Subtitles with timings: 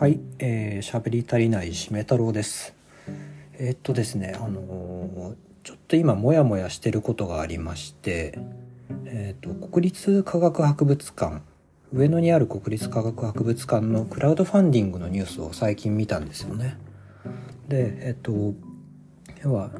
[0.00, 2.72] はい、えー、喋り足りないしめ太郎です。
[3.58, 8.38] えーっとですね、あのーちょっと今モヤモヤしてることがありまして、
[9.04, 11.42] えーっと国立科学博物館
[11.92, 16.78] 上野にある国立科学博物館のクラウドファンディングのニュースを最近見たんですよね。
[17.68, 18.54] で、えっと
[19.44, 19.70] 要は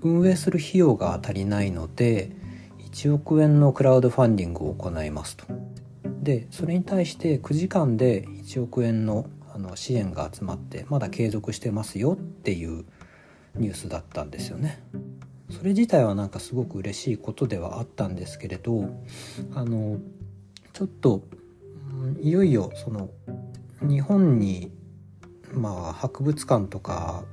[0.00, 2.30] 運営する費用が足りないので
[2.90, 5.65] 1億円のクラウドファンディングを行いますと。
[6.26, 12.84] でそれに対して9時間で1億円のあの支援が集まってまだ継続してますよっていう
[13.54, 14.82] ニュースだったんですよね。
[15.50, 18.90] それ自体はなんかすごく嬉しいことではあったんですけれど
[19.54, 20.00] あの
[20.72, 21.22] ちょっと
[21.92, 23.08] うんいよいよその
[23.80, 24.72] 日本に
[25.52, 27.24] まあ博物館とか、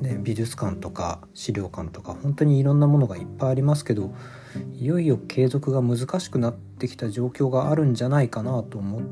[0.00, 4.14] ね、美術館とか資料館とか本当にいろんなものがいっぱいありますけど
[4.72, 9.02] いよいよ継続が難しくなってきた状況があるんじゃないかなと思っ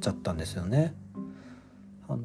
[0.00, 0.94] ちゃったんですよね。
[2.08, 2.22] あの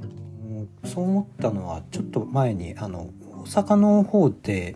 [0.84, 3.12] そう思ったのはちょっと前にあの
[3.44, 4.76] 大阪の方で、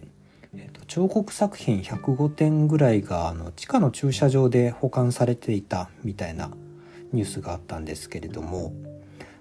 [0.56, 6.52] えっと彫刻作品105点ぐらいがあの地下の駐車場で保管されていたみたいな
[7.12, 8.74] ニュースがあったんですけれども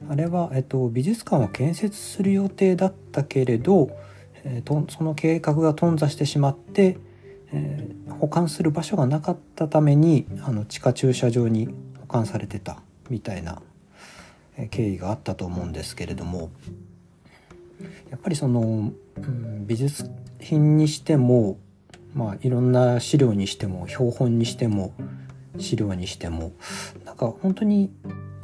[0.08, 3.90] あれは、えっと、美術館を建設する予定だったけれど、
[4.44, 6.98] えーとその計画が頓挫してしまって、
[7.52, 11.68] えー保管する場所がなかったためにあの地下駐車場に
[12.00, 13.62] 保管されてたみたいな
[14.70, 16.50] 経緯があったと思うんですけれども
[18.10, 21.58] やっぱりその、うん美術品にしても
[22.14, 24.94] まあいろんな資料にしても標本にしても
[25.58, 26.52] 資料にしても
[27.04, 27.90] なんか本当に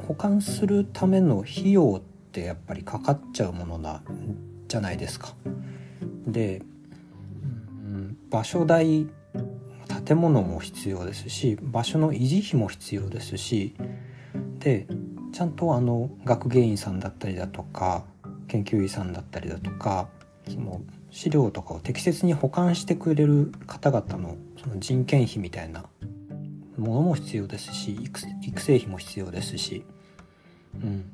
[0.07, 4.03] 保管するための費用ってやっぱりかかっちゃうものな
[4.67, 5.33] じゃないですか。
[6.27, 6.61] で、
[7.85, 9.07] うん場所代
[10.05, 13.75] 建物も必要ですし場所の維持費も必要ですし
[14.59, 14.87] で
[15.31, 18.03] ちゃんとあの学芸員さんだったりだとか
[18.47, 20.07] 研究員さんだったりだとか
[20.47, 25.85] その資料とかを適切に保管してくれる方々のその人件費みたいな
[26.77, 29.85] ものも必要ですし育育成費も必要ですし、
[30.83, 31.05] うん、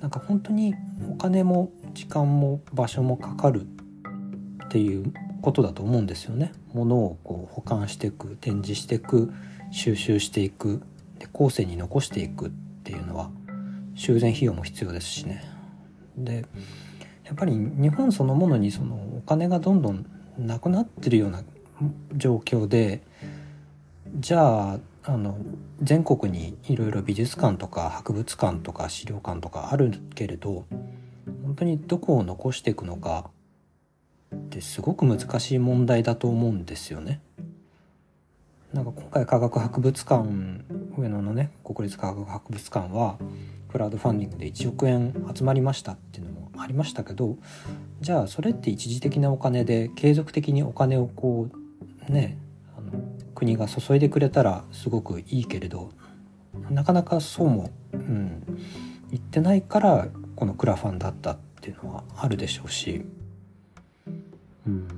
[0.00, 0.74] なんか本当に
[1.10, 3.66] お金も時間も場所もかかる
[4.64, 5.12] っていう
[5.42, 6.52] ことだと思うんですよね。
[6.72, 9.32] ものをこう保管していく展示していく
[9.70, 10.82] 収集していく
[11.18, 12.50] で後世に残していくっ
[12.84, 13.30] ていうのは
[13.94, 15.42] 修繕費用も必要ですしね。
[16.16, 16.44] で
[17.24, 20.06] やっぱり日本そのものにそのお金がどんどん
[20.38, 21.42] なくなってるような
[22.16, 23.02] 状況で
[24.18, 25.38] じゃああの
[25.80, 30.66] 全国にいろいろ美術館とか博物館とか資料館とかあるけれど
[31.44, 33.30] 本当にどこを残していくのか
[34.34, 37.20] ってすごく難しい問題だと思うんですよね。
[38.72, 40.28] なんか今回科学博物館
[40.98, 43.16] 上野のね国立科学博物館は
[43.70, 47.38] クラウドファンディングで1億円集まりましたっていうのもありましたけど
[48.02, 51.48] じゃあそれって一時的なお金で継続的にお金をこ
[52.08, 52.36] うね
[53.38, 55.92] 国が注いでくれたらすごくいいけれど
[56.70, 58.42] なかなかそうも、うん、
[59.12, 63.04] 言ってないからこのクラファンだったっていうのはあるでしょうし、
[64.66, 64.88] うん、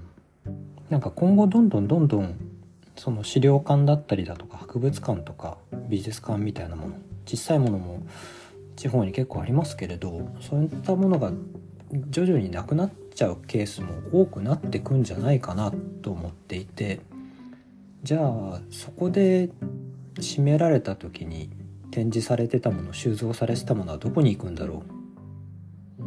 [0.89, 2.35] なんか今後どんどんどんどん
[2.97, 5.59] その資料館だったりだとか博物館とか
[5.91, 6.95] 美術館みたいなもの
[7.27, 8.07] 小さいものも
[8.75, 11.31] 地方に結構ありますけれどそういったものが
[12.09, 17.01] 徐々になくなっちゃうケースも多くなってくんじゃないかなと思っていて。
[18.03, 19.51] じゃあそこで
[20.21, 21.51] 閉められた時に
[21.91, 24.85] 展示されてたもの収蔵されてたものはどこに行くんだろ
[25.99, 26.03] う、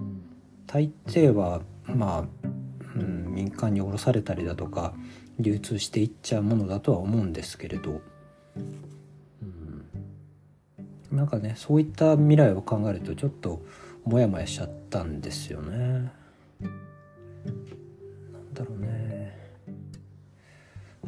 [0.66, 2.48] 大抵はまあ、
[2.96, 4.94] うん、民間に卸されたりだとか
[5.40, 8.02] 流通していっちゃうものだとは思うんですけれど、
[8.56, 13.62] うん、なんかねそういった未来を考えるとちょっと
[14.06, 15.78] モヤモヤしちゃったんですよね。
[15.80, 18.93] なんだろうね。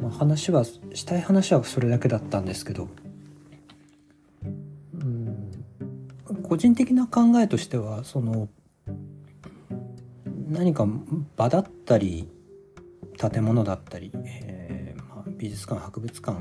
[0.00, 2.88] まあ話はしたい話はそれだけだったんですけど、
[4.94, 5.52] うん、
[6.42, 8.48] 個人的な考えとしてはその
[10.48, 10.86] 何か
[11.36, 12.28] 場だったり
[13.18, 16.38] 建物だったり、えーまあ、美術館博物館、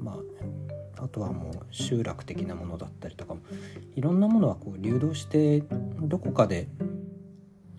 [0.00, 0.18] ま
[0.98, 3.34] あ、あとはもう集落的なものだったりとか
[3.96, 5.62] いろんなものはこう流動して
[6.00, 6.68] どこかで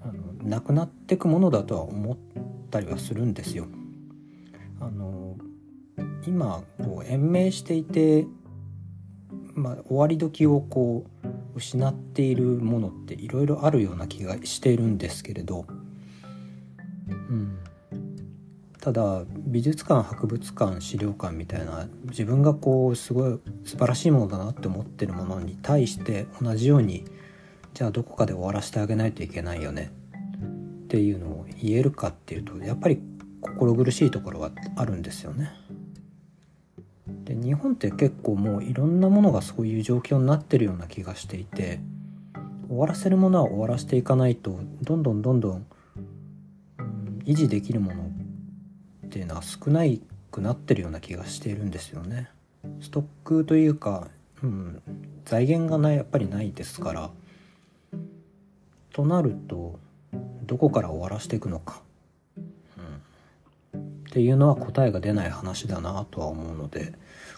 [0.02, 0.14] あの
[0.48, 2.18] なくなっていくものだとは思っ
[2.70, 3.66] たりはするんですよ。
[6.26, 8.26] 今こう延命していて、
[9.54, 15.66] まあ、終わり時をこう失っているものっていろいろあるような気がしているんですけれど、
[17.08, 17.60] うん、
[18.80, 27.06] ただ美術館博物館資料館みたいな自分がこうすごい素晴らしいものだなって思ってるものに対して同じように
[27.74, 29.92] じゃあどこかで終わらせてあげないといけないよね
[30.86, 33.02] っていうのを言えるかっていうとやっぱり
[33.42, 35.52] 心苦しいところはあるんですよね。
[37.26, 41.80] で日本って結構もういろんなものがそういう状況になってるような気がしていて
[42.68, 45.66] 終わらせるものは終わらせていかないとどんどんどんどん、
[47.26, 48.04] 維持できるもの
[49.06, 49.84] っていうのは少な
[50.32, 52.30] くなってるような気がしているんですよね。
[52.82, 54.08] ストックというか、
[54.42, 54.82] うん、
[55.26, 57.12] 財源がないやっぱりないですから。
[58.92, 59.80] となると
[60.44, 61.82] どこから終わらせていくのか、
[64.14, 66.94] っていうのは答えが出ない話だなとは思うので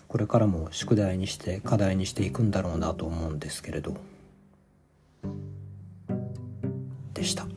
[0.10, 3.96] これからも宿題にして課題にしていくんだろうなと思うんですけれど
[7.14, 7.48] でした。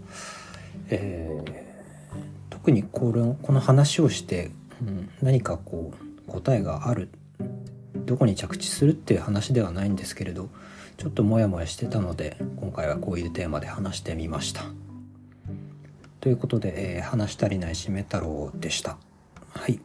[0.89, 1.53] えー、
[2.49, 7.09] 特にこのこの話をして、うん、何かこう答えがある
[7.97, 10.49] どこに着地するっていう話ではないんですけれど
[10.97, 14.63] ちょっとモヤモヤしてたので今回はこういうテーマで話してみました。
[16.21, 18.97] ということで、えー、話し足りないしめ太郎でした。
[19.59, 19.81] はい。